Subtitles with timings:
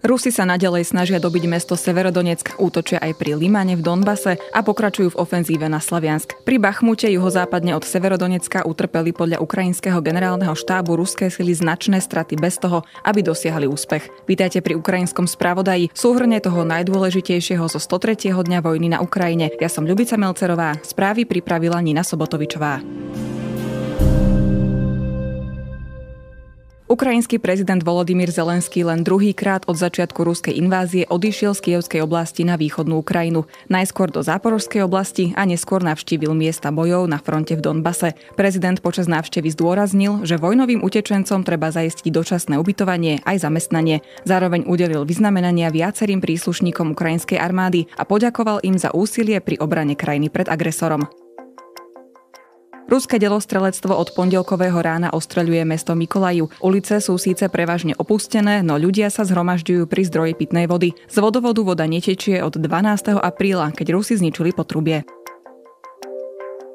[0.00, 5.12] Rusi sa nadalej snažia dobiť mesto Severodonetsk, útočia aj pri Limane v Donbase a pokračujú
[5.12, 6.40] v ofenzíve na Slaviansk.
[6.40, 12.56] Pri Bachmute juhozápadne od Severodonecka utrpeli podľa ukrajinského generálneho štábu ruské sily značné straty bez
[12.56, 14.08] toho, aby dosiahli úspech.
[14.24, 18.32] Vítajte pri ukrajinskom spravodaji, súhrne toho najdôležitejšieho zo 103.
[18.32, 19.52] dňa vojny na Ukrajine.
[19.60, 22.80] Ja som Ľubica Melcerová, správy pripravila Nina Sobotovičová.
[27.00, 32.60] Ukrajinský prezident Volodymyr Zelenský len druhýkrát od začiatku ruskej invázie odišiel z Kievskej oblasti na
[32.60, 33.48] východnú Ukrajinu.
[33.72, 38.20] Najskôr do Záporovskej oblasti a neskôr navštívil miesta bojov na fronte v Donbase.
[38.36, 44.04] Prezident počas návštevy zdôraznil, že vojnovým utečencom treba zaistiť dočasné ubytovanie aj zamestnanie.
[44.28, 50.28] Zároveň udelil vyznamenania viacerým príslušníkom ukrajinskej armády a poďakoval im za úsilie pri obrane krajiny
[50.28, 51.08] pred agresorom.
[52.90, 56.50] Ruské delostrelectvo od pondelkového rána ostreľuje mesto Mikolaju.
[56.58, 60.98] Ulice sú síce prevažne opustené, no ľudia sa zhromažďujú pri zdroji pitnej vody.
[61.06, 63.14] Z vodovodu voda netečie od 12.
[63.14, 65.06] apríla, keď Rusi zničili potrubie.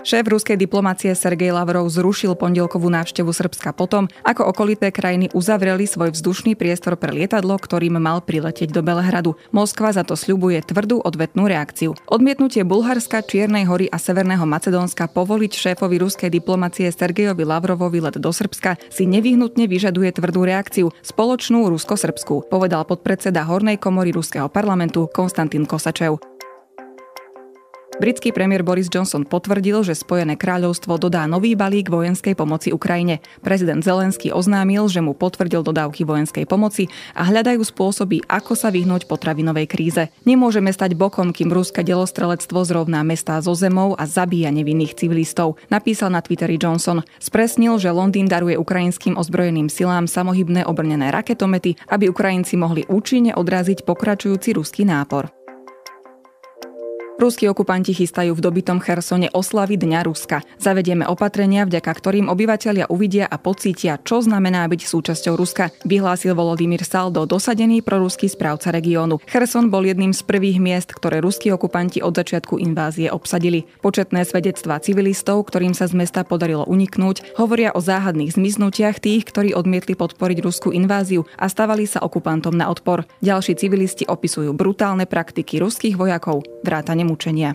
[0.00, 6.16] Šéf ruskej diplomácie Sergej Lavrov zrušil pondelkovú návštevu Srbska potom, ako okolité krajiny uzavreli svoj
[6.16, 9.36] vzdušný priestor pre lietadlo, ktorým mal priletieť do Belehradu.
[9.52, 11.92] Moskva za to sľubuje tvrdú odvetnú reakciu.
[12.08, 18.32] Odmietnutie Bulharska, Čiernej hory a Severného Macedónska povoliť šéfovi ruskej diplomácie Sergejovi Lavrovovi let do
[18.32, 25.68] Srbska si nevyhnutne vyžaduje tvrdú reakciu, spoločnú rusko-srbskú, povedal podpredseda Hornej komory ruského parlamentu Konstantín
[25.68, 26.39] Kosačev.
[27.98, 33.18] Britský premiér Boris Johnson potvrdil, že Spojené kráľovstvo dodá nový balík vojenskej pomoci Ukrajine.
[33.42, 36.86] Prezident Zelenský oznámil, že mu potvrdil dodávky vojenskej pomoci
[37.18, 40.02] a hľadajú spôsoby, ako sa vyhnúť potravinovej kríze.
[40.22, 46.14] Nemôžeme stať bokom, kým ruské delostrelectvo zrovná mestá zo zemou a zabíja nevinných civilistov, napísal
[46.14, 47.02] na Twitteri Johnson.
[47.18, 53.82] Spresnil, že Londýn daruje ukrajinským ozbrojeným silám samohybné obrnené raketomety, aby Ukrajinci mohli účinne odraziť
[53.82, 55.39] pokračujúci ruský nápor.
[57.20, 60.40] Ruskí okupanti chystajú v dobitom Chersone oslavy Dňa Ruska.
[60.56, 66.80] Zavedieme opatrenia, vďaka ktorým obyvateľia uvidia a pocítia, čo znamená byť súčasťou Ruska, vyhlásil Volodymyr
[66.80, 69.20] Saldo, dosadený proruský správca regiónu.
[69.28, 73.68] Cherson bol jedným z prvých miest, ktoré ruskí okupanti od začiatku invázie obsadili.
[73.84, 79.52] Početné svedectvá civilistov, ktorým sa z mesta podarilo uniknúť, hovoria o záhadných zmiznutiach tých, ktorí
[79.52, 83.04] odmietli podporiť ruskú inváziu a stavali sa okupantom na odpor.
[83.20, 87.54] Ďalší civilisti opisujú brutálne praktiky ruských vojakov, vrátane mučenia.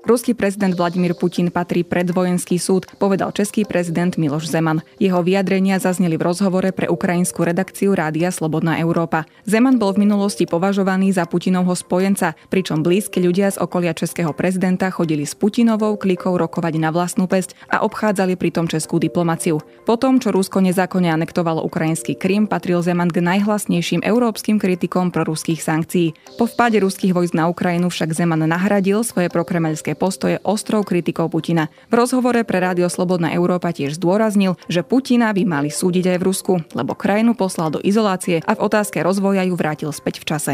[0.00, 4.80] Ruský prezident Vladimír Putin patrí pred vojenský súd, povedal český prezident Miloš Zeman.
[4.96, 9.28] Jeho vyjadrenia zazneli v rozhovore pre ukrajinskú redakciu Rádia Slobodná Európa.
[9.44, 14.88] Zeman bol v minulosti považovaný za Putinovho spojenca, pričom blízki ľudia z okolia českého prezidenta
[14.88, 19.60] chodili s Putinovou klikou rokovať na vlastnú pesť a obchádzali pritom českú diplomáciu.
[19.84, 25.60] Potom, čo Rusko nezákonne anektovalo ukrajinský Krym, patril Zeman k najhlasnejším európskym kritikom pro ruských
[25.60, 26.16] sankcií.
[26.40, 31.28] Po vpáde ruských vojsk na Ukrajinu však Zeman nahradil svoje prokremelské politické postoje ostrou kritikou
[31.28, 31.68] Putina.
[31.90, 36.26] V rozhovore pre Rádio Slobodná Európa tiež zdôraznil, že Putina by mali súdiť aj v
[36.26, 40.52] Rusku, lebo krajinu poslal do izolácie a v otázke rozvoja ju vrátil späť v čase.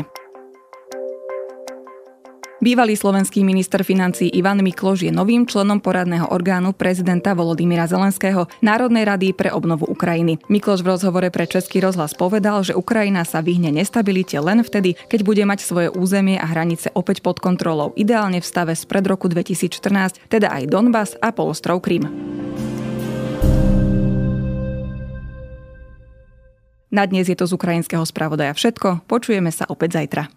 [2.56, 9.04] Bývalý slovenský minister financí Ivan Mikloš je novým členom poradného orgánu prezidenta Volodymyra Zelenského Národnej
[9.04, 10.40] rady pre obnovu Ukrajiny.
[10.48, 15.20] Mikloš v rozhovore pre Český rozhlas povedal, že Ukrajina sa vyhne nestabilite len vtedy, keď
[15.20, 20.24] bude mať svoje územie a hranice opäť pod kontrolou, ideálne v stave spred roku 2014,
[20.32, 22.08] teda aj Donbass a polostrov Krym.
[26.88, 29.04] Na dnes je to z ukrajinského spravodaja všetko.
[29.04, 30.36] Počujeme sa opäť zajtra.